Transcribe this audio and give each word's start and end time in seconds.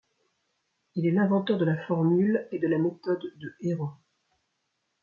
Il 0.95 1.05
est 1.05 1.11
l'inventeur 1.11 1.59
de 1.59 1.65
la 1.65 1.77
formule 1.85 2.47
et 2.51 2.57
de 2.57 2.65
la 2.67 2.79
méthode 2.79 3.21
de 3.35 3.53
Héron. 3.61 3.91